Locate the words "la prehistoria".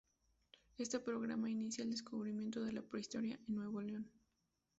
2.71-3.39